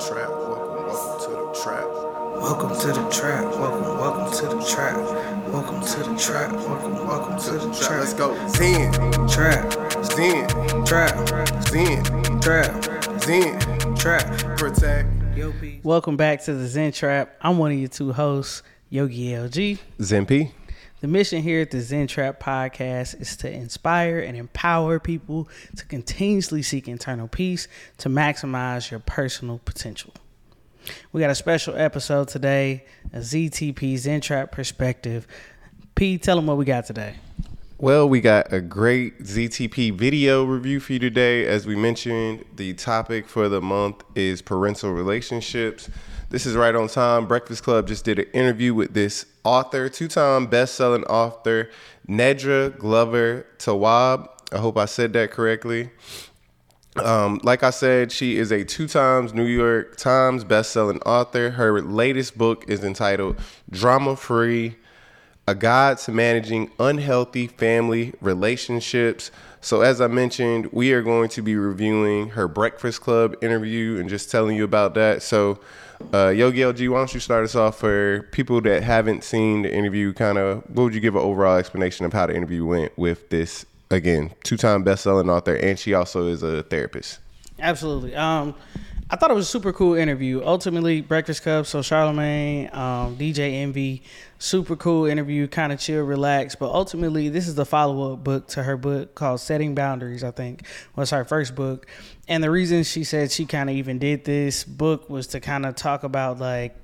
[0.00, 0.28] trap.
[0.28, 1.86] Welcome, welcome to the trap.
[2.36, 3.44] Welcome to the trap.
[3.56, 4.96] Welcome, welcome to the trap.
[5.48, 6.52] Welcome to the trap.
[6.52, 8.00] Welcome, welcome to the trap.
[8.00, 8.48] Let's go.
[8.48, 8.92] Zen,
[9.26, 9.72] Trap,
[10.04, 10.48] Zen,
[10.84, 11.28] trap,
[11.68, 13.96] Zen, trap, Zen.
[13.96, 14.58] trap.
[14.58, 15.08] Protect.
[15.82, 17.34] Welcome back to the Zen Trap.
[17.40, 19.78] I'm one of your two hosts, Yogi LG.
[20.02, 20.52] Zen P.
[21.06, 25.84] The mission here at the Zen Trap podcast is to inspire and empower people to
[25.84, 27.68] continuously seek internal peace
[27.98, 30.12] to maximize your personal potential.
[31.12, 35.28] We got a special episode today, a ZTP Zen Trap perspective.
[35.94, 37.14] P, tell them what we got today.
[37.78, 41.44] Well, we got a great ZTP video review for you today.
[41.46, 45.90] As we mentioned, the topic for the month is parental relationships.
[46.30, 47.26] This is right on time.
[47.26, 51.68] Breakfast Club just did an interview with this author, two time best selling author,
[52.08, 54.30] Nedra Glover Tawwab.
[54.52, 55.90] I hope I said that correctly.
[56.96, 61.50] Um, like I said, she is a two times New York Times best-selling author.
[61.50, 63.38] Her latest book is entitled
[63.70, 64.76] Drama Free:
[65.48, 69.30] A Guide to Managing Unhealthy Family Relationships.
[69.60, 74.08] So, as I mentioned, we are going to be reviewing her Breakfast Club interview and
[74.08, 75.22] just telling you about that.
[75.22, 75.60] So,
[76.12, 79.72] uh, Yogi LG, why don't you start us off for people that haven't seen the
[79.72, 80.12] interview?
[80.12, 83.30] Kind of, what would you give an overall explanation of how the interview went with
[83.30, 87.20] this again two-time best-selling author, and she also is a therapist.
[87.58, 88.14] Absolutely.
[88.14, 88.54] Um,
[89.08, 90.42] I thought it was a super cool interview.
[90.44, 94.02] Ultimately, Breakfast Club, so Charlemagne, um, DJ Envy,
[94.40, 96.58] super cool interview, kind of chill, relaxed.
[96.58, 100.32] But ultimately, this is the follow up book to her book called Setting Boundaries, I
[100.32, 101.86] think was her first book.
[102.26, 105.66] And the reason she said she kind of even did this book was to kind
[105.66, 106.74] of talk about like,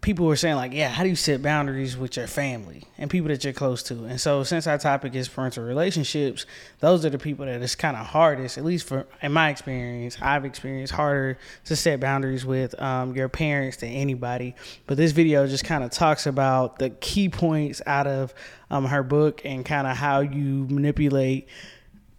[0.00, 3.28] people were saying like, yeah, how do you set boundaries with your family and people
[3.28, 4.04] that you're close to?
[4.04, 6.46] And so since our topic is parental relationships,
[6.78, 10.16] those are the people that it's kind of hardest, at least for in my experience,
[10.22, 14.54] I've experienced harder to set boundaries with um, your parents than anybody.
[14.86, 18.32] But this video just kind of talks about the key points out of
[18.70, 21.46] um, her book and kind of how you manipulate,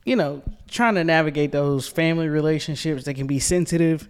[0.05, 4.07] you know, trying to navigate those family relationships that can be sensitive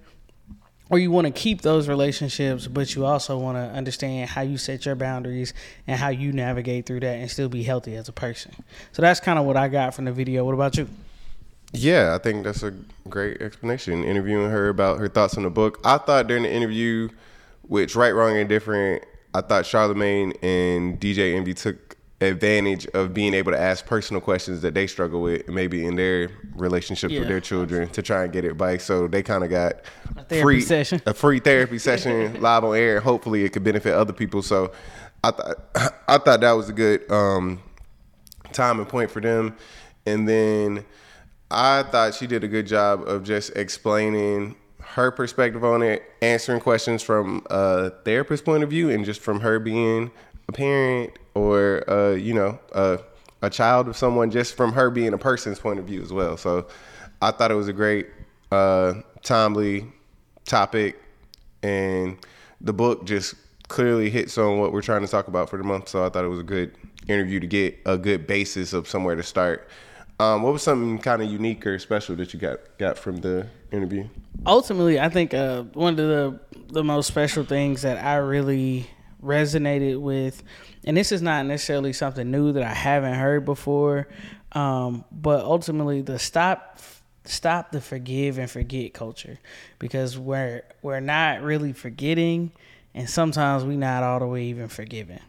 [0.91, 4.57] or you want to keep those relationships, but you also want to understand how you
[4.57, 5.53] set your boundaries
[5.87, 8.53] and how you navigate through that and still be healthy as a person.
[8.91, 10.43] So that's kind of what I got from the video.
[10.43, 10.89] What about you?
[11.71, 12.71] Yeah, I think that's a
[13.07, 14.03] great explanation.
[14.03, 15.79] Interviewing her about her thoughts on the book.
[15.85, 17.07] I thought during the interview,
[17.61, 21.90] which right, wrong, and different, I thought Charlemagne and DJ Envy took
[22.21, 26.29] advantage of being able to ask personal questions that they struggle with, maybe in their
[26.55, 27.19] relationship Yeah.
[27.19, 28.83] with their children, to try and get advice.
[28.85, 29.81] So they kind of got
[30.29, 31.01] A free session.
[31.05, 32.99] a free therapy session live on air.
[32.99, 34.41] Hopefully, it could benefit other people.
[34.41, 34.71] So
[35.23, 35.55] I thought
[36.07, 37.61] I thought that was a good um,
[38.53, 39.55] time and point for them.
[40.05, 40.85] And then
[41.49, 46.59] I thought she did a good job of just explaining her perspective on it, answering
[46.59, 50.11] questions from a therapist point of view, and just from her being
[50.49, 52.99] a parent or uh, you know a,
[53.41, 56.37] a child of someone, just from her being a person's point of view as well.
[56.37, 56.67] So
[57.21, 58.07] I thought it was a great,
[58.51, 59.87] uh, timely
[60.45, 61.01] topic,
[61.63, 62.17] and
[62.59, 63.35] the book just
[63.67, 65.89] clearly hits on what we're trying to talk about for the month.
[65.89, 66.75] So I thought it was a good
[67.07, 69.67] interview to get a good basis of somewhere to start.
[70.19, 73.47] Um, what was something kind of unique or special that you got got from the
[73.71, 74.07] interview?
[74.45, 76.39] ultimately, I think uh, one of the
[76.69, 78.89] the most special things that I really
[79.23, 80.43] resonated with,
[80.83, 84.07] and this is not necessarily something new that I haven't heard before,
[84.53, 86.79] um, but ultimately the stop
[87.23, 89.39] stop the forgive and forget culture,
[89.79, 92.51] because we're we're not really forgetting,
[92.93, 95.21] and sometimes we not all the way even forgiving,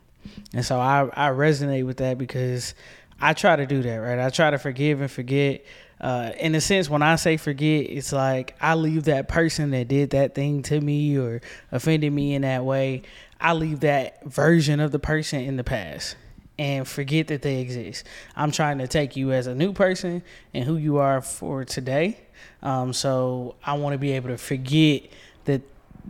[0.54, 2.74] and so I I resonate with that because
[3.20, 4.18] I try to do that right.
[4.18, 5.64] I try to forgive and forget
[6.02, 9.86] uh, in a sense, when I say forget, it's like I leave that person that
[9.86, 11.40] did that thing to me or
[11.70, 13.02] offended me in that way.
[13.40, 16.16] I leave that version of the person in the past
[16.58, 18.04] and forget that they exist.
[18.34, 22.18] I'm trying to take you as a new person and who you are for today.
[22.62, 25.04] Um, so I want to be able to forget
[25.44, 25.62] that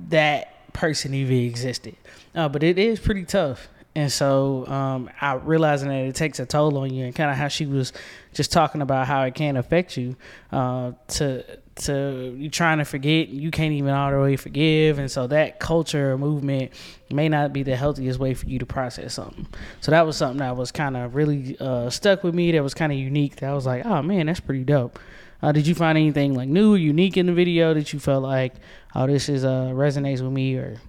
[0.09, 1.97] that person even existed.
[2.35, 3.69] Uh, but it is pretty tough.
[3.95, 7.37] And so um, I realizing that it takes a toll on you and kind of
[7.37, 7.93] how she was
[8.33, 10.17] just talking about how it can affect you
[10.51, 11.45] uh, to
[11.75, 14.99] to you trying to forget you can't even all the way forgive.
[14.99, 16.73] And so that culture movement
[17.11, 19.47] may not be the healthiest way for you to process something.
[19.81, 22.75] So that was something that was kind of really uh, stuck with me that was
[22.75, 24.99] kind of unique that I was like oh man that's pretty dope.
[25.43, 28.23] Uh, did you find anything like new or unique in the video that you felt
[28.23, 28.55] like
[28.95, 30.81] oh this is uh resonates with me or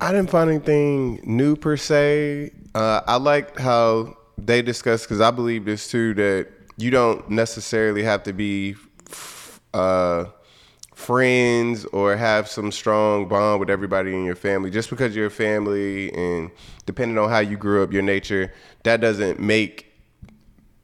[0.00, 2.52] I didn't find anything new per se.
[2.74, 8.04] Uh, I liked how they discussed because I believe this too that you don't necessarily
[8.04, 8.76] have to be
[9.74, 10.26] uh,
[10.94, 14.70] friends or have some strong bond with everybody in your family.
[14.70, 16.50] Just because you're a family and
[16.86, 18.52] depending on how you grew up, your nature,
[18.84, 19.92] that doesn't make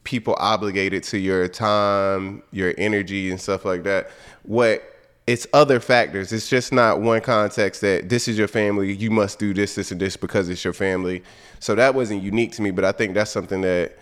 [0.03, 4.11] people obligated to your time, your energy, and stuff like that.
[4.43, 4.83] What
[5.27, 6.31] it's other factors.
[6.31, 8.93] It's just not one context that this is your family.
[8.93, 11.23] You must do this, this, and this because it's your family.
[11.59, 13.97] So that wasn't unique to me, but I think that's something that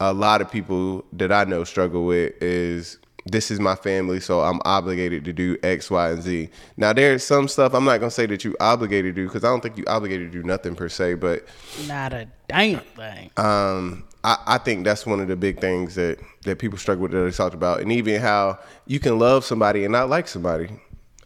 [0.00, 4.40] a lot of people that I know struggle with is this is my family, so
[4.40, 6.48] I'm obligated to do X, Y, and Z.
[6.76, 9.48] Now there's some stuff I'm not gonna say that you obligated to do because I
[9.48, 11.46] don't think you obligated to do nothing per se, but
[11.86, 13.30] Not a damn thing.
[13.36, 17.12] um, I, I think that's one of the big things that, that people struggle with
[17.12, 17.80] that they talked about.
[17.80, 20.68] And even how you can love somebody and not like somebody.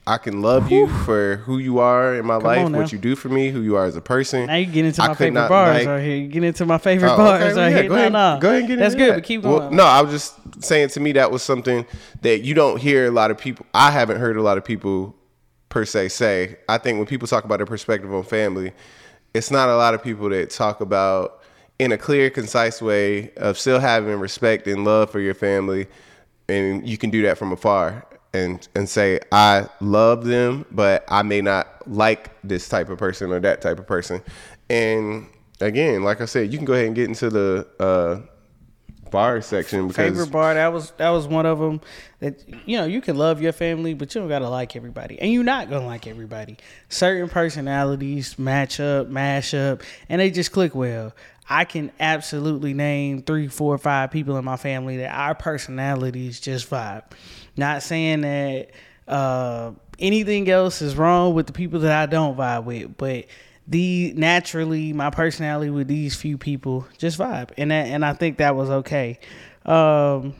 [0.08, 2.78] I can love you for who you are in my life, on now.
[2.78, 4.46] what you do for me, who you are as a person.
[4.46, 6.16] Now you get into I my could favorite not bars like- right here.
[6.16, 7.88] You get into my favorite Oh, bars okay, right well, yeah, here.
[7.88, 8.38] Go no, ahead, no.
[8.40, 9.16] go ahead and get That's into good, that.
[9.16, 9.74] but keep Well, going.
[9.76, 11.84] no, I was just saying to me that was something
[12.22, 13.66] that you don't hear a lot of people.
[13.74, 15.16] I haven't heard a lot of people
[15.70, 16.56] per se say.
[16.68, 18.74] I think when people talk about their perspective on family,
[19.34, 21.35] it's not a lot of people that talk about
[21.78, 25.86] in a clear, concise way of still having respect and love for your family,
[26.48, 28.06] and you can do that from afar.
[28.34, 33.32] And, and say I love them, but I may not like this type of person
[33.32, 34.20] or that type of person.
[34.68, 35.26] And
[35.60, 38.20] again, like I said, you can go ahead and get into the uh,
[39.10, 41.80] bar section because favorite bar that was that was one of them
[42.20, 45.32] that you know you can love your family but you don't gotta like everybody and
[45.32, 46.56] you're not gonna like everybody
[46.88, 51.14] certain personalities match up mash up and they just click well
[51.48, 56.68] i can absolutely name three four five people in my family that our personalities just
[56.70, 57.04] vibe
[57.56, 58.70] not saying that
[59.08, 63.26] uh anything else is wrong with the people that i don't vibe with but
[63.68, 68.38] the naturally my personality with these few people just vibe and that, and I think
[68.38, 69.18] that was okay.
[69.64, 70.34] Um,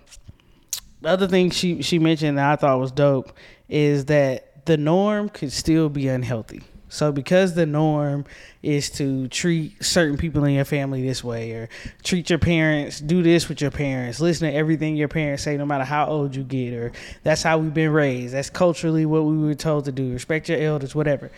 [1.01, 3.33] the other thing she she mentioned that I thought was dope
[3.69, 6.63] is that the norm could still be unhealthy.
[6.89, 8.25] So because the norm
[8.63, 11.69] is to treat certain people in your family this way or
[12.05, 15.67] treat your parents, do this with your parents, listen to everything your parents say no
[15.67, 16.93] matter how old you get or
[17.23, 18.35] that's how we've been raised.
[18.35, 20.13] That's culturally what we were told to do.
[20.13, 21.31] Respect your elders, whatever.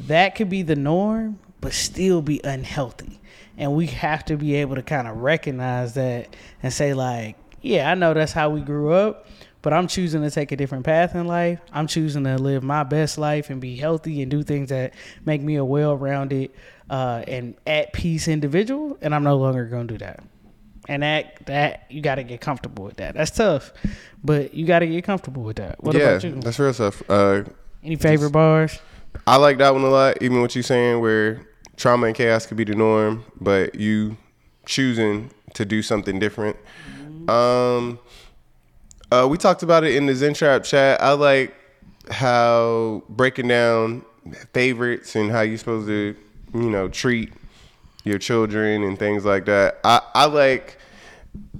[0.00, 3.20] That could be the norm but still be unhealthy.
[3.56, 7.90] And we have to be able to kind of recognize that and say like, yeah,
[7.90, 9.26] I know that's how we grew up,
[9.66, 11.58] but I'm choosing to take a different path in life.
[11.72, 15.42] I'm choosing to live my best life and be healthy and do things that make
[15.42, 16.52] me a well-rounded
[16.88, 18.96] uh, and at peace individual.
[19.00, 20.22] And I'm no longer going to do that.
[20.88, 23.16] And that that you got to get comfortable with that.
[23.16, 23.72] That's tough,
[24.22, 25.82] but you got to get comfortable with that.
[25.82, 26.30] What yeah, about you?
[26.36, 27.02] that's real stuff.
[27.10, 27.42] Uh,
[27.82, 28.78] Any favorite bars?
[29.26, 30.22] I like that one a lot.
[30.22, 31.44] Even what you're saying, where
[31.76, 34.16] trauma and chaos could be the norm, but you
[34.64, 36.56] choosing to do something different.
[37.28, 37.98] Um,
[39.10, 41.00] uh, we talked about it in the Zen Trap chat.
[41.00, 41.54] I like
[42.10, 44.04] how breaking down
[44.52, 46.16] favorites and how you're supposed to,
[46.54, 47.32] you know, treat
[48.04, 49.80] your children and things like that.
[49.84, 50.78] I, I like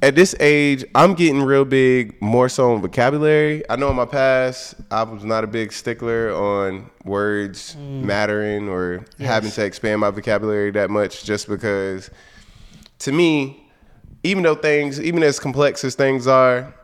[0.03, 3.69] at this age, I'm getting real big more so on vocabulary.
[3.69, 9.05] I know in my past, I was not a big stickler on words mattering or
[9.19, 12.11] having to expand my vocabulary that much just because
[13.01, 13.69] to me,
[14.23, 16.75] even though things, even as complex as things are,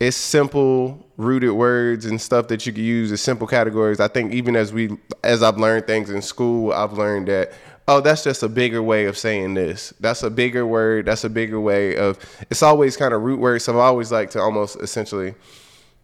[0.00, 4.00] it's simple rooted words and stuff that you can use as simple categories.
[4.00, 7.52] I think even as we as I've learned things in school, I've learned that
[7.86, 9.92] oh, that's just a bigger way of saying this.
[10.00, 11.06] That's a bigger word.
[11.06, 12.18] That's a bigger way of.
[12.48, 13.64] It's always kind of root words.
[13.64, 15.34] So I always like to almost essentially.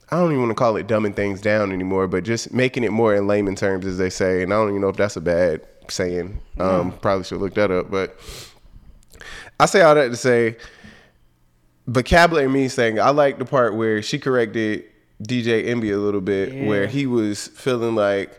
[0.08, 2.92] I don't even want to call it dumbing things down anymore, but just making it
[2.92, 4.44] more in layman terms, as they say.
[4.44, 6.40] And I don't even know if that's a bad saying.
[6.60, 7.90] Um, Probably should look that up.
[7.90, 8.16] But
[9.58, 10.58] I say all that to say
[11.86, 14.84] vocabulary means saying I like the part where she corrected
[15.22, 18.38] DJ Envy a little bit, where he was feeling like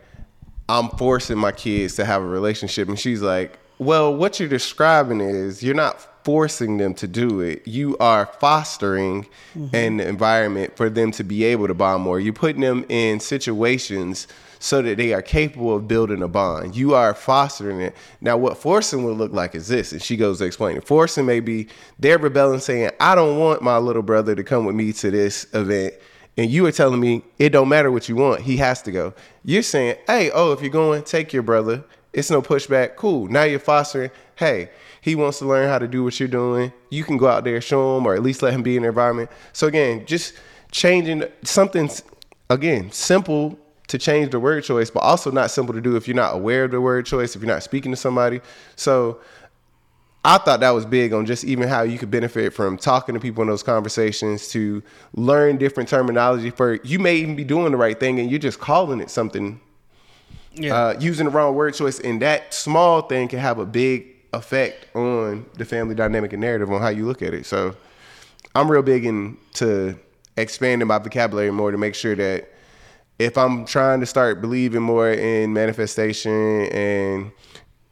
[0.69, 5.21] I'm forcing my kids to have a relationship, and she's like, "Well, what you're describing
[5.21, 7.65] is you're not forcing them to do it.
[7.65, 9.25] You are fostering
[9.55, 9.75] mm-hmm.
[9.75, 12.19] an environment for them to be able to bond more.
[12.19, 14.27] You're putting them in situations."
[14.59, 16.75] So that they are capable of building a bond.
[16.75, 17.95] You are fostering it.
[18.21, 20.87] Now, what forcing would look like is this, and she goes to explain it.
[20.87, 21.67] Forcing may be
[21.99, 25.45] they're rebelling, saying, "I don't want my little brother to come with me to this
[25.53, 25.93] event,"
[26.37, 29.13] and you are telling me it don't matter what you want, he has to go.
[29.45, 31.83] You're saying, "Hey, oh, if you're going, take your brother.
[32.13, 32.95] It's no pushback.
[32.95, 34.11] Cool." Now you're fostering.
[34.35, 34.69] Hey,
[35.01, 36.73] he wants to learn how to do what you're doing.
[36.89, 38.89] You can go out there, show him, or at least let him be in the
[38.89, 39.29] environment.
[39.53, 40.33] So again, just
[40.71, 41.89] changing something
[42.49, 46.15] again simple to change the word choice, but also not simple to do if you're
[46.15, 48.41] not aware of the word choice, if you're not speaking to somebody.
[48.75, 49.19] So
[50.25, 53.21] I thought that was big on just even how you could benefit from talking to
[53.21, 57.77] people in those conversations to learn different terminology for you may even be doing the
[57.77, 59.61] right thing and you're just calling it something
[60.55, 60.75] Yeah.
[60.75, 64.93] uh, using the wrong word choice and that small thing can have a big effect
[64.95, 67.73] on the family dynamic and narrative on how you look at it so
[68.53, 69.97] i'm real big into
[70.35, 72.49] expanding my vocabulary more to make sure that
[73.19, 77.31] if i'm trying to start believing more in manifestation and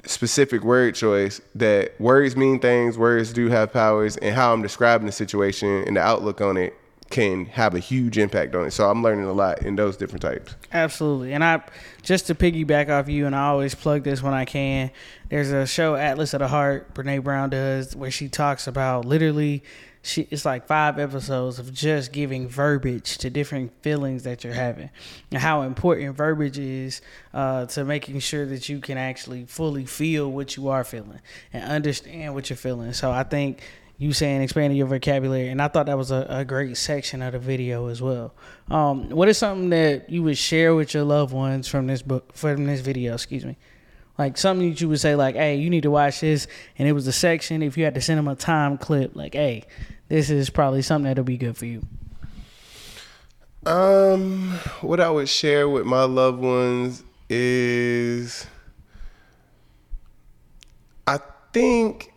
[0.05, 5.05] specific word choice that words mean things words do have powers and how i'm describing
[5.05, 6.74] the situation and the outlook on it
[7.10, 10.22] can have a huge impact on it so i'm learning a lot in those different
[10.22, 11.32] types Absolutely.
[11.32, 11.62] And I
[12.04, 14.92] just to piggyback off you, and I always plug this when I can.
[15.30, 19.64] There's a show, Atlas of the Heart, Brene Brown does, where she talks about literally
[20.02, 24.90] she it's like five episodes of just giving verbiage to different feelings that you're having
[25.32, 27.02] and how important verbiage is
[27.34, 31.22] uh, to making sure that you can actually fully feel what you are feeling
[31.54, 32.92] and understand what you're feeling.
[32.92, 33.64] So I think
[33.98, 37.34] you saying expanding your vocabulary, and I thought that was a, a great section of
[37.34, 38.34] the video as well.
[38.70, 42.34] Um, what is something that you would share with your loved ones from this book,
[42.34, 43.14] from this video?
[43.14, 43.58] Excuse me,
[44.18, 46.48] like something that you would say, like, "Hey, you need to watch this,"
[46.78, 47.64] and it was a section.
[47.64, 49.64] If you had to send them a time clip, like, "Hey,
[50.10, 51.82] this is probably something that'll be good for you."
[53.66, 58.46] Um, what I would share with my loved ones is
[61.08, 61.20] I
[61.52, 62.12] think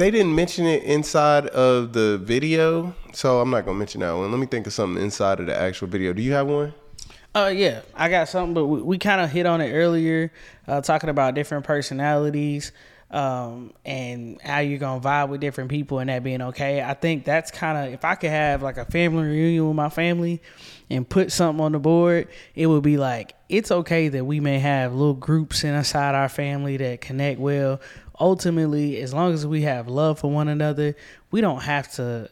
[0.00, 4.30] they didn't mention it inside of the video, so I'm not gonna mention that one.
[4.30, 6.14] Let me think of something inside of the actual video.
[6.14, 6.72] Do you have one?
[7.34, 10.32] Uh, yeah, I got something, but we, we kind of hit on it earlier,
[10.66, 12.72] uh, talking about different personalities,
[13.10, 16.82] um, and how you're gonna vibe with different people and that being okay.
[16.82, 19.90] I think that's kind of if I could have like a family reunion with my
[19.90, 20.40] family
[20.88, 24.60] and put something on the board, it would be like it's okay that we may
[24.60, 27.80] have little groups inside our family that connect well.
[28.20, 30.94] Ultimately, as long as we have love for one another,
[31.30, 32.30] we don't have to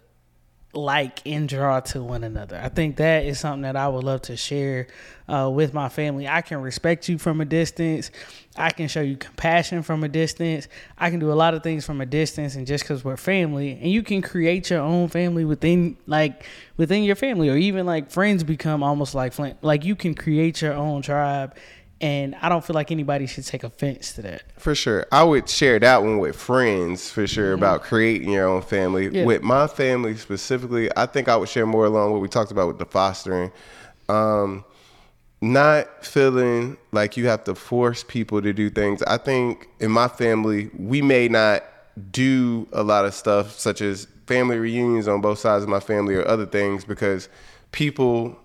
[0.74, 2.60] like and draw to one another.
[2.62, 4.86] I think that is something that I would love to share
[5.26, 6.28] uh, with my family.
[6.28, 8.10] I can respect you from a distance.
[8.56, 10.68] I can show you compassion from a distance.
[10.98, 13.78] I can do a lot of things from a distance, and just because we're family,
[13.80, 16.44] and you can create your own family within, like
[16.76, 20.60] within your family, or even like friends become almost like fam- like you can create
[20.60, 21.56] your own tribe.
[22.00, 24.42] And I don't feel like anybody should take offense to that.
[24.56, 25.06] For sure.
[25.10, 29.08] I would share that one with friends for sure about creating your own family.
[29.08, 29.24] Yeah.
[29.24, 32.68] With my family specifically, I think I would share more along what we talked about
[32.68, 33.50] with the fostering.
[34.08, 34.64] Um,
[35.40, 39.02] not feeling like you have to force people to do things.
[39.02, 41.64] I think in my family, we may not
[42.12, 46.14] do a lot of stuff such as family reunions on both sides of my family
[46.14, 47.28] or other things because
[47.72, 48.38] people,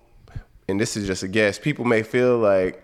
[0.68, 2.83] and this is just a guess, people may feel like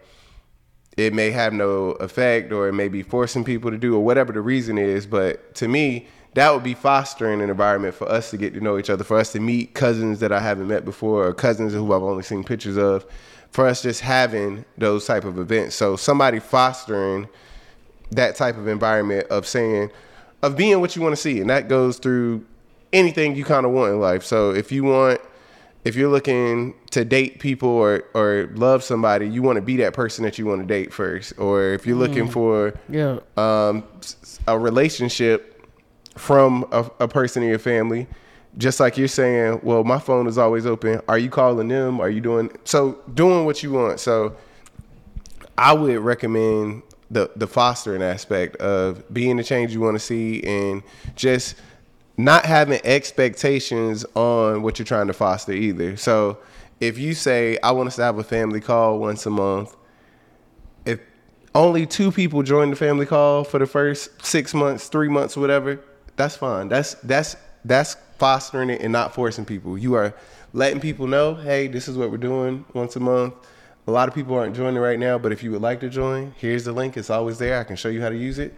[1.01, 4.33] it may have no effect or it may be forcing people to do or whatever
[4.33, 5.07] the reason is.
[5.07, 8.79] But to me, that would be fostering an environment for us to get to know
[8.79, 11.93] each other, for us to meet cousins that I haven't met before or cousins who
[11.93, 13.05] I've only seen pictures of,
[13.51, 15.75] for us just having those type of events.
[15.75, 17.29] So somebody fostering
[18.13, 19.91] that type of environment of saying,
[20.43, 21.41] of being what you want to see.
[21.41, 22.47] And that goes through
[22.93, 24.23] anything you kind of want in life.
[24.23, 25.21] So if you want,
[25.85, 29.95] if you're looking to date people or, or love somebody, you want to be that
[29.95, 31.33] person that you want to date first.
[31.39, 33.21] Or if you're looking for Yeah.
[33.37, 33.85] um,
[34.47, 35.67] a relationship
[36.17, 38.07] from a, a person in your family,
[38.59, 41.01] just like you're saying, well, my phone is always open.
[41.09, 42.01] Are you calling them?
[42.01, 42.99] Are you doing so?
[43.15, 44.01] Doing what you want.
[44.01, 44.37] So
[45.57, 50.43] I would recommend the the fostering aspect of being the change you want to see
[50.43, 50.83] and
[51.17, 51.55] just
[52.25, 55.97] not having expectations on what you're trying to foster either.
[55.97, 56.39] So
[56.81, 59.77] if you say I want us to have a family call once a month,
[60.85, 61.01] if
[61.55, 65.81] only two people join the family call for the first six months, three months, whatever,
[66.17, 66.69] that's fine.
[66.69, 69.77] That's that's that's fostering it and not forcing people.
[69.79, 70.15] You are
[70.53, 73.35] letting people know, hey, this is what we're doing once a month.
[73.87, 76.35] A lot of people aren't joining right now, but if you would like to join,
[76.39, 76.97] here's the link.
[76.97, 77.59] It's always there.
[77.59, 78.55] I can show you how to use it.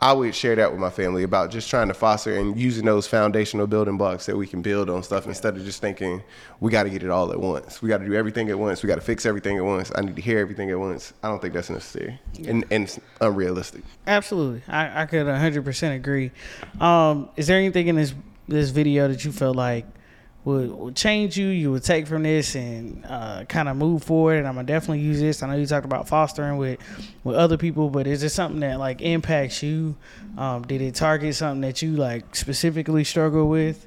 [0.00, 3.06] I- would share that with my family about just trying to foster and using those
[3.06, 6.22] foundational building blocks that we can build on stuff instead of just thinking
[6.60, 7.82] we got to get it all at once.
[7.82, 8.82] We got to do everything at once.
[8.82, 9.90] We got to fix everything at once.
[9.94, 11.12] I need to hear everything at once.
[11.22, 13.82] I don't think that's necessary and, and it's unrealistic.
[14.06, 16.30] Absolutely, I, I could hundred percent agree.
[16.80, 18.14] Um, is there anything in this
[18.46, 19.86] this video that you felt like
[20.44, 21.48] would, would change you?
[21.48, 24.38] You would take from this and uh, kind of move forward.
[24.38, 25.42] And I'm gonna definitely use this.
[25.42, 26.78] I know you talked about fostering with
[27.24, 29.96] with other people, but is it something that like impacts you?
[30.36, 33.86] Um, did it target something that you like specifically struggle with?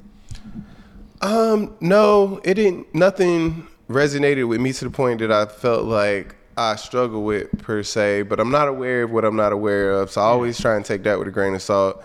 [1.21, 2.93] Um, no, it didn't.
[2.93, 7.83] Nothing resonated with me to the point that I felt like I struggle with per
[7.83, 10.11] se, but I'm not aware of what I'm not aware of.
[10.11, 12.03] So I always try and take that with a grain of salt.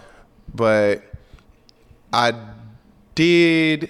[0.54, 1.02] But
[2.12, 2.34] I
[3.14, 3.88] did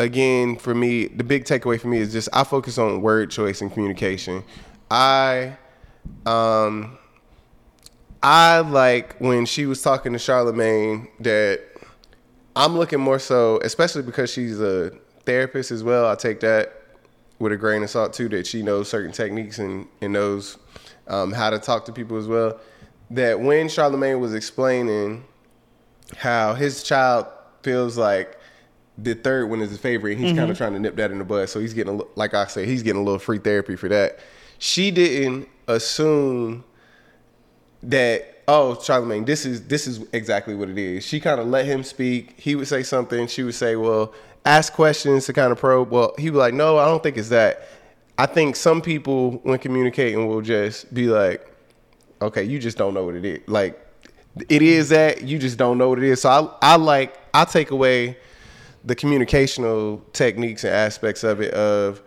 [0.00, 3.60] again for me the big takeaway for me is just I focus on word choice
[3.60, 4.42] and communication.
[4.90, 5.56] I
[6.24, 6.98] um
[8.22, 11.62] I like when she was talking to Charlemagne that
[12.56, 14.90] I'm looking more so, especially because she's a
[15.24, 16.08] therapist as well.
[16.08, 16.72] I take that
[17.38, 20.58] with a grain of salt too, that she knows certain techniques and, and knows
[21.08, 22.58] um, how to talk to people as well.
[23.10, 25.24] That when Charlemagne was explaining
[26.16, 27.26] how his child
[27.62, 28.39] feels like
[29.02, 30.56] the third one is his favorite, he's kind of mm-hmm.
[30.56, 31.48] trying to nip that in the bud.
[31.48, 33.88] So he's getting, a, li- like I said, he's getting a little free therapy for
[33.88, 34.18] that.
[34.58, 36.64] She didn't assume
[37.82, 41.04] that oh Charlemagne, this is this is exactly what it is.
[41.04, 42.38] She kind of let him speak.
[42.38, 43.26] He would say something.
[43.28, 44.12] She would say, well,
[44.44, 45.90] ask questions to kind of probe.
[45.90, 47.68] Well, he was like, no, I don't think it's that.
[48.18, 51.46] I think some people when communicating will just be like,
[52.20, 53.40] okay, you just don't know what it is.
[53.46, 53.80] Like
[54.48, 56.22] it is that you just don't know what it is.
[56.22, 56.28] So
[56.60, 58.18] I I like I take away
[58.84, 62.02] the communicational techniques and aspects of it of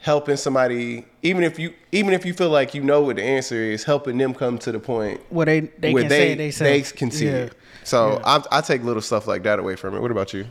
[0.00, 3.56] helping somebody even if you even if you feel like you know what the answer
[3.56, 6.82] is helping them come to the point Where they they where can they they they
[6.82, 7.54] can see it.
[7.84, 10.00] So I, I take little stuff like that away from it.
[10.00, 10.46] What about you?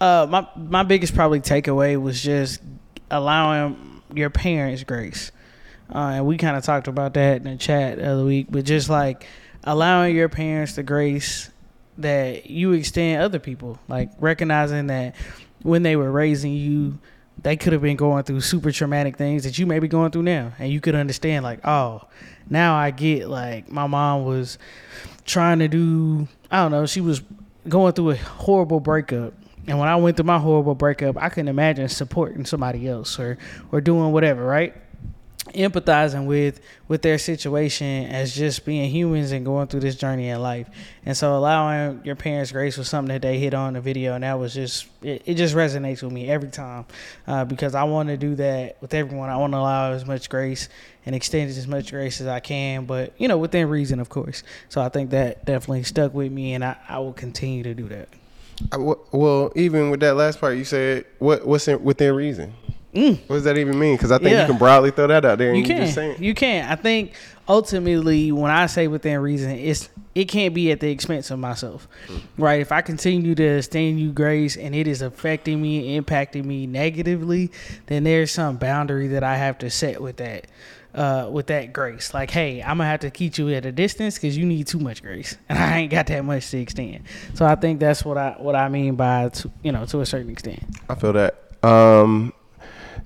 [0.00, 2.60] Uh, my my biggest probably takeaway was just
[3.10, 5.32] allowing your parents grace,
[5.94, 8.46] uh, and we kind of talked about that in the chat the other week.
[8.50, 9.26] But just like
[9.64, 11.50] allowing your parents the grace
[11.98, 15.14] that you extend other people, like recognizing that
[15.62, 16.98] when they were raising you,
[17.42, 20.22] they could have been going through super traumatic things that you may be going through
[20.22, 22.02] now, and you could understand like, oh,
[22.48, 24.58] now I get like my mom was
[25.24, 27.22] trying to do I don't know, she was
[27.68, 29.34] going through a horrible breakup.
[29.66, 33.38] And when I went through my horrible breakup, I couldn't imagine supporting somebody else or
[33.72, 34.74] or doing whatever, right?
[35.54, 40.40] Empathizing with with their situation as just being humans and going through this journey in
[40.40, 40.68] life.
[41.06, 44.24] And so allowing your parents grace was something that they hit on the video and
[44.24, 46.86] that was just it, it just resonates with me every time.
[47.26, 49.30] Uh, because I want to do that with everyone.
[49.30, 50.68] I want to allow as much grace
[51.06, 54.42] and extend as much grace as I can, but you know, within reason, of course.
[54.68, 57.88] So I think that definitely stuck with me, and I, I will continue to do
[57.88, 58.08] that.
[58.72, 62.54] Well even with that last part you said what what's in, within reason
[62.94, 64.32] what does that even mean because i think Mm.
[64.32, 64.40] Yeah.
[64.42, 66.70] you can broadly throw that out there and You can, just saying you can.
[66.70, 67.12] I think
[67.48, 71.88] ultimately, when I say within reason, it's it can't be at the expense of myself,
[72.38, 72.60] right?
[72.60, 77.50] If I continue to extend you grace and it is affecting me, impacting me negatively,
[77.86, 80.46] then there's some boundary that I have to set with that.
[80.94, 84.14] Uh, with that grace, like, hey, I'm gonna have to keep you at a distance
[84.14, 87.00] because you need too much grace, and I ain't got that much to extend.
[87.34, 90.06] So I think that's what I what I mean by, to, you know, to a
[90.06, 90.62] certain extent.
[90.88, 92.32] i feel that um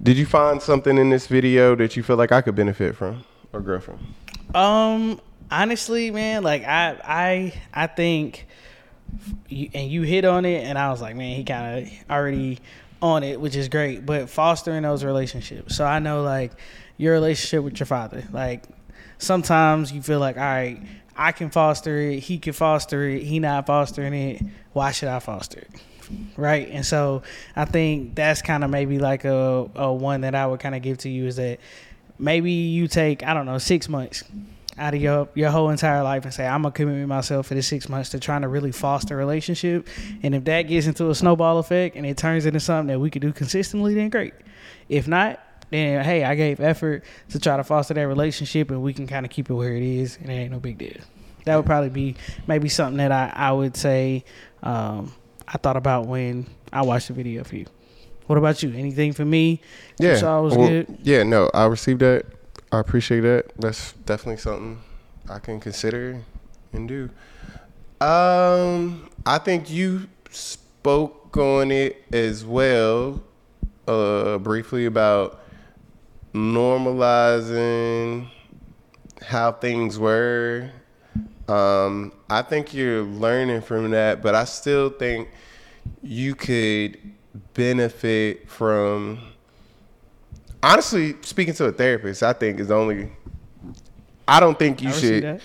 [0.03, 3.25] did you find something in this video that you feel like i could benefit from
[3.53, 3.99] or grow from
[4.55, 8.47] Um, honestly, man, like I, I, I think,
[9.51, 12.59] and you hit on it, and I was like, man, he kind of already
[13.01, 14.05] on it, which is great.
[14.05, 15.77] But fostering those relationships.
[15.77, 16.53] So I know, like,
[16.97, 18.25] your relationship with your father.
[18.33, 18.65] Like,
[19.19, 20.81] sometimes you feel like, all right,
[21.17, 24.43] I can foster it, he can foster it, he not fostering it.
[24.73, 25.71] Why should I foster it?
[26.37, 27.23] Right, and so
[27.55, 30.83] I think that's kind of maybe like a, a one that I would kind of
[30.83, 31.61] give to you is that
[32.19, 34.25] maybe you take I don't know six months
[34.79, 37.63] out of your your whole entire life and say I'm gonna commit myself for the
[37.63, 39.89] six months to trying to really foster a relationship,
[40.23, 43.11] and if that gets into a snowball effect and it turns into something that we
[43.11, 44.35] could do consistently, then great.
[44.89, 45.41] If not,
[45.71, 49.27] then hey, I gave effort to try to foster that relationship, and we can kind
[49.27, 50.97] of keep it where it is, and it ain't no big deal.
[51.45, 52.17] That would probably be
[52.47, 54.25] maybe something that I I would say
[54.63, 55.13] um,
[55.53, 57.67] I thought about when I watched the video for you.
[58.27, 58.73] What about you?
[58.75, 59.61] Anything for me?
[59.99, 60.17] Yeah.
[60.17, 60.99] saw was well, good.
[61.03, 62.27] Yeah, no, I received that.
[62.71, 63.53] I appreciate that.
[63.59, 64.83] That's definitely something
[65.31, 66.23] I can consider
[66.73, 67.09] and do.
[68.05, 73.23] Um, I think you spoke on it as well,
[73.87, 75.41] uh, briefly about
[76.35, 78.29] normalizing
[79.23, 80.71] how things were.
[81.49, 85.29] Um, I think you're learning from that, but I still think
[86.03, 86.99] you could
[87.55, 89.19] benefit from
[90.63, 93.11] honestly speaking to a therapist i think is only
[94.27, 95.41] i don't think you I should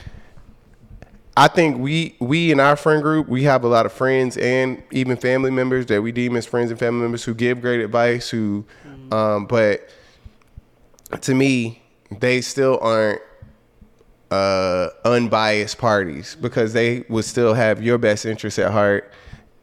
[1.37, 4.81] i think we we in our friend group we have a lot of friends and
[4.91, 8.29] even family members that we deem as friends and family members who give great advice
[8.29, 8.65] who
[9.11, 9.87] um but
[11.21, 11.81] to me
[12.19, 13.21] they still aren't
[14.34, 19.12] uh unbiased parties because they would still have your best interests at heart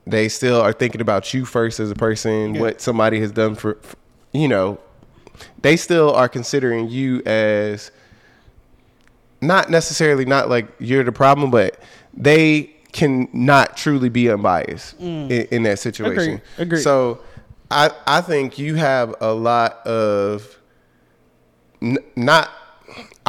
[0.06, 3.74] they still are thinking about you first as a person what somebody has done for,
[3.82, 3.96] for
[4.32, 4.78] you know
[5.62, 7.90] they still are considering you as
[9.40, 11.78] not necessarily not like you're the problem, but
[12.12, 16.34] they can not truly be unbiased in, in that situation.
[16.34, 16.42] Agreed.
[16.58, 16.82] Agreed.
[16.82, 17.20] So
[17.70, 20.58] I I think you have a lot of
[21.80, 22.50] n- not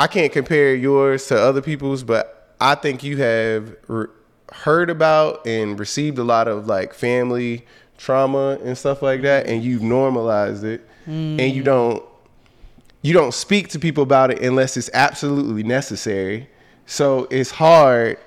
[0.02, 4.08] I can't compare yours to other people's, but I think you have re-
[4.52, 7.68] heard about and received a lot of like family
[8.00, 9.54] trauma and stuff like that, mm-hmm.
[9.54, 11.66] and you've normalized it, and you mm.
[11.66, 12.04] don't
[13.04, 16.50] you don't speak to people about it unless it's absolutely necessary.
[16.88, 18.18] So it's hard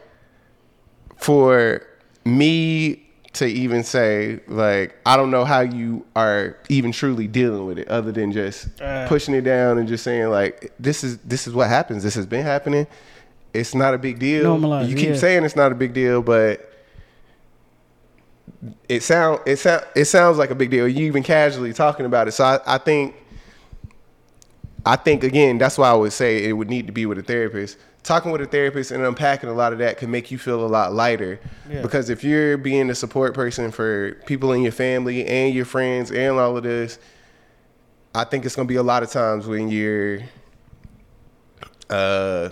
[1.16, 1.84] for
[2.24, 3.03] me
[3.34, 7.88] to even say like I don't know how you are even truly dealing with it
[7.88, 9.06] other than just Uh.
[9.08, 12.02] pushing it down and just saying like this is this is what happens.
[12.02, 12.86] This has been happening.
[13.52, 14.56] It's not a big deal.
[14.58, 15.16] Normalize, you keep yeah.
[15.16, 16.72] saying it's not a big deal, but
[18.88, 20.88] it sound it sound it sounds like a big deal.
[20.88, 22.32] You even casually talking about it.
[22.32, 23.14] So I, I think
[24.86, 27.22] I think again, that's why I would say it would need to be with a
[27.22, 27.78] therapist.
[28.04, 30.68] Talking with a therapist and unpacking a lot of that can make you feel a
[30.68, 31.40] lot lighter.
[31.68, 31.80] Yeah.
[31.80, 36.12] Because if you're being a support person for people in your family and your friends
[36.12, 36.98] and all of this,
[38.14, 40.20] I think it's gonna be a lot of times when you're
[41.90, 42.50] uh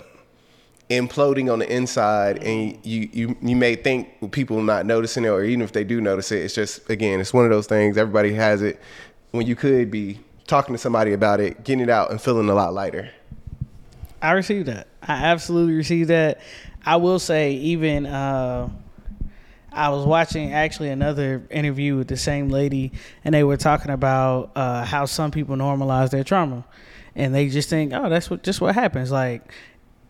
[0.89, 5.43] imploding on the inside and you you you may think people not noticing it or
[5.43, 8.33] even if they do notice it it's just again it's one of those things everybody
[8.33, 8.79] has it
[9.31, 12.53] when you could be talking to somebody about it getting it out and feeling a
[12.53, 13.09] lot lighter
[14.23, 14.87] I received that.
[15.01, 16.39] I absolutely received that.
[16.85, 18.69] I will say, even uh,
[19.71, 22.93] I was watching actually another interview with the same lady,
[23.25, 26.63] and they were talking about uh, how some people normalize their trauma,
[27.15, 29.11] and they just think, oh, that's what just what happens.
[29.11, 29.51] Like,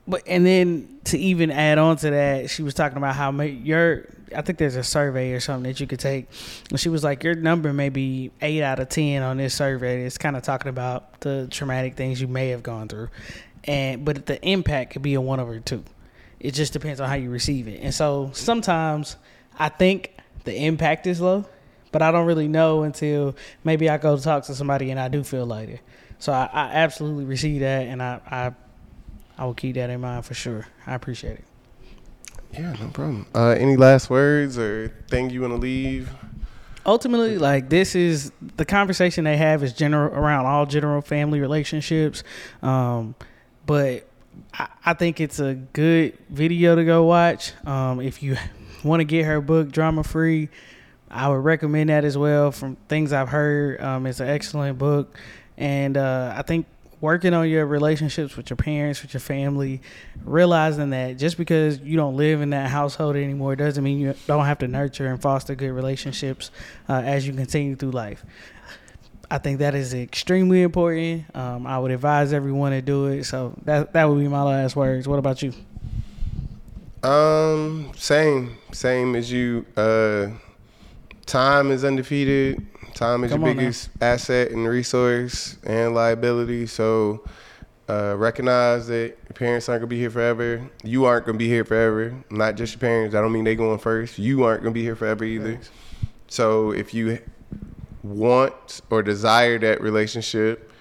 [0.08, 4.06] but and then to even add on to that, she was talking about how your
[4.36, 6.28] I think there's a survey or something that you could take.
[6.70, 10.06] And she was like, your number may be eight out of ten on this survey.
[10.06, 13.10] It's kind of talking about the traumatic things you may have gone through,
[13.66, 15.84] and but the impact could be a one over two.
[16.40, 17.80] It just depends on how you receive it.
[17.82, 19.16] And so sometimes
[19.58, 20.12] I think
[20.44, 21.46] the impact is low,
[21.92, 25.24] but I don't really know until maybe I go talk to somebody and I do
[25.24, 25.80] feel lighter.
[26.20, 28.52] So I, I absolutely receive that, and I, I
[29.38, 30.68] I will keep that in mind for sure.
[30.86, 31.46] I appreciate it.
[32.54, 36.10] yeah no problem uh any last words or thing you want to leave
[36.86, 42.24] ultimately like this is the conversation they have is general around all general family relationships
[42.62, 43.16] um
[43.66, 44.08] but
[44.54, 47.54] I, I think it's a good video to go watch.
[47.66, 48.38] Um if you
[48.84, 50.50] want to get her book drama free
[51.10, 53.82] i would recommend that as well from things i've heard.
[53.82, 55.18] Um it's an excellent book.
[55.58, 56.66] And uh i think
[57.04, 59.82] working on your relationships with your parents with your family
[60.24, 64.46] realizing that just because you don't live in that household anymore doesn't mean you don't
[64.46, 66.50] have to nurture and foster good relationships
[66.88, 68.24] uh, as you continue through life.
[69.32, 71.26] I think that is extremely important.
[71.36, 73.24] Um, I would advise everyone to do it.
[73.24, 75.08] So that that would be my last words.
[75.08, 75.54] What about you?
[77.04, 79.66] Um, same, same as you.
[79.76, 80.28] Uh,
[81.26, 82.66] time is undefeated.
[82.94, 83.62] Time is Come your on now.
[83.64, 86.68] biggest asset and resource and liability.
[86.68, 87.26] So,
[87.90, 90.70] uh, recognize that your parents aren't gonna be here forever.
[90.84, 92.14] You aren't gonna be here forever.
[92.30, 93.16] Not just your parents.
[93.16, 94.20] I don't mean they going first.
[94.20, 95.60] You aren't gonna be here forever either.
[96.28, 97.20] So, if you
[98.04, 100.72] want or desire that relationship,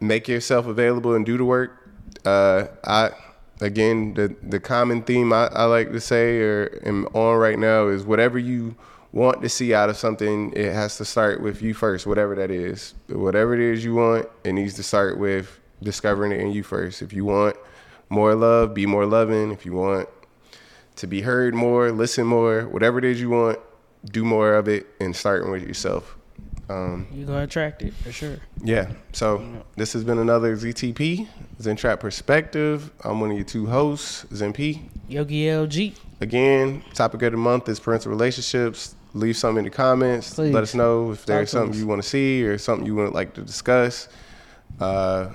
[0.00, 1.90] make yourself available and do the work.
[2.24, 3.10] Uh, I
[3.60, 7.88] again the the common theme I, I like to say or am on right now
[7.88, 8.76] is whatever you
[9.14, 12.50] want to see out of something, it has to start with you first, whatever that
[12.50, 12.94] is.
[13.08, 17.00] Whatever it is you want, it needs to start with discovering it in you first.
[17.00, 17.56] If you want
[18.08, 19.52] more love, be more loving.
[19.52, 20.08] If you want
[20.96, 23.60] to be heard more, listen more, whatever it is you want,
[24.04, 26.16] do more of it and starting with yourself.
[26.68, 28.36] Um, You're gonna attract it for sure.
[28.62, 28.90] yeah.
[29.12, 31.28] So this has been another ZTP,
[31.60, 32.90] Zen Trap Perspective.
[33.02, 34.88] I'm one of your two hosts, Zen P.
[35.08, 35.94] Yogi LG.
[36.22, 38.94] Again, topic of the month is parental relationships.
[39.12, 40.34] Leave something in the comments.
[40.34, 40.54] Please.
[40.54, 41.76] Let us know if there's something us.
[41.78, 44.08] you want to see or something you would like to discuss.
[44.80, 45.30] Uh,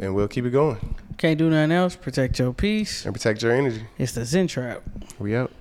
[0.00, 0.78] and we'll keep it going
[1.18, 1.94] Can't do nothing else.
[1.94, 3.04] Protect your peace.
[3.04, 3.84] and protect your energy.
[3.98, 4.82] It's the Zen Trap.
[5.18, 5.52] We out.